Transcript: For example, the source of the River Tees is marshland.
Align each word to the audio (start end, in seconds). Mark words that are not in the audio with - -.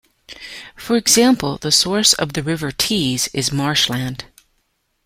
For 0.75 0.95
example, 0.95 1.59
the 1.59 1.71
source 1.71 2.13
of 2.13 2.33
the 2.33 2.41
River 2.41 2.71
Tees 2.71 3.27
is 3.35 3.51
marshland. 3.51 4.25